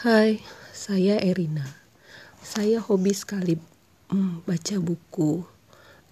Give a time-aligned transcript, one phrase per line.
[0.00, 0.40] Hai,
[0.72, 1.76] saya Erina.
[2.40, 3.60] Saya hobi sekali
[4.08, 5.44] hmm, baca buku.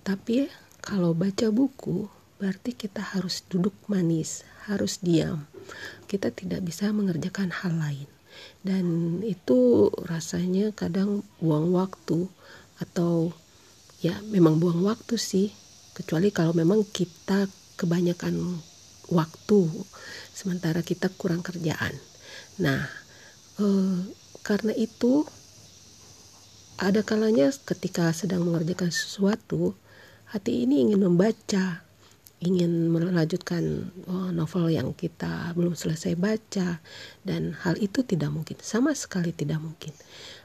[0.04, 0.45] Tapi
[0.84, 2.04] kalau baca buku
[2.37, 5.48] berarti kita harus duduk manis, harus diam.
[6.04, 8.04] Kita tidak bisa mengerjakan hal lain.
[8.60, 8.85] Dan
[9.24, 12.28] itu rasanya kadang buang waktu
[12.84, 13.32] atau
[14.04, 15.48] ya memang buang waktu sih.
[15.96, 17.48] Kecuali kalau memang kita
[17.80, 18.36] kebanyakan
[19.09, 19.60] waktu
[20.36, 21.96] sementara kita kurang kerjaan.
[22.60, 23.08] Nah,
[23.59, 24.07] Uh,
[24.47, 25.27] karena itu
[26.79, 29.75] ada kalanya ketika sedang mengerjakan sesuatu
[30.30, 31.83] hati ini ingin membaca
[32.39, 36.79] ingin melanjutkan oh, novel yang kita belum selesai baca
[37.27, 39.91] dan hal itu tidak mungkin sama sekali tidak mungkin.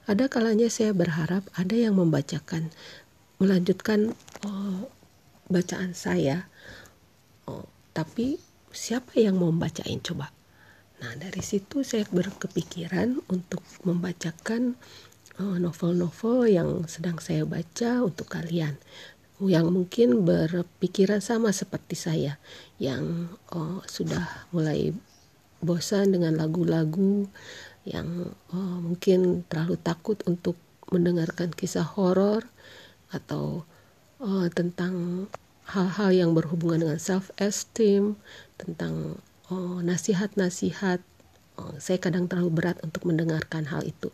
[0.10, 2.74] Ada kalanya saya berharap ada yang membacakan
[3.38, 4.90] melanjutkan oh,
[5.54, 6.50] bacaan saya.
[7.46, 8.42] Oh, tapi
[8.74, 10.02] siapa yang mau membacain?
[10.02, 10.34] Coba
[11.04, 14.80] Nah, dari situ saya berkepikiran untuk membacakan
[15.36, 18.80] eh, novel-novel yang sedang saya baca untuk kalian.
[19.44, 22.40] Yang mungkin berpikiran sama seperti saya
[22.80, 24.96] yang oh, sudah mulai
[25.60, 27.28] bosan dengan lagu-lagu
[27.84, 30.56] yang oh, mungkin terlalu takut untuk
[30.88, 32.48] mendengarkan kisah horor
[33.12, 33.68] atau
[34.24, 35.28] oh, tentang
[35.68, 38.16] hal-hal yang berhubungan dengan self esteem
[38.56, 39.20] tentang
[39.82, 41.02] nasihat-nasihat.
[41.54, 44.10] Oh, saya kadang terlalu berat untuk mendengarkan hal itu.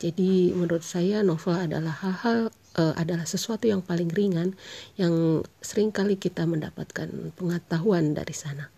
[0.00, 2.48] Jadi menurut saya novel adalah hal-hal
[2.80, 4.56] uh, adalah sesuatu yang paling ringan
[4.96, 8.72] yang sering kali kita mendapatkan pengetahuan dari sana.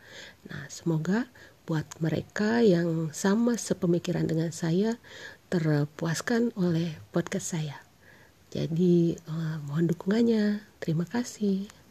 [0.50, 1.30] Nah semoga
[1.62, 4.98] buat mereka yang sama sepemikiran dengan saya
[5.46, 7.78] terpuaskan oleh podcast saya.
[8.50, 10.58] Jadi uh, mohon dukungannya.
[10.82, 11.81] Terima kasih